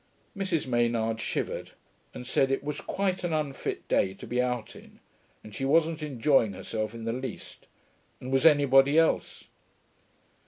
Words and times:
Mrs. 0.35 0.65
Maynard 0.65 1.19
shivered, 1.21 1.73
and 2.11 2.25
said 2.25 2.49
it 2.49 2.63
was 2.63 2.81
quite 2.81 3.23
an 3.23 3.33
unfit 3.33 3.87
day 3.87 4.15
to 4.15 4.25
be 4.25 4.41
out 4.41 4.75
in, 4.75 4.99
and 5.43 5.53
she 5.53 5.63
wasn't 5.63 6.01
enjoying 6.01 6.53
herself 6.53 6.95
in 6.95 7.03
the 7.05 7.13
least, 7.13 7.67
and 8.19 8.31
was 8.31 8.43
anybody 8.43 8.97
else? 8.97 9.43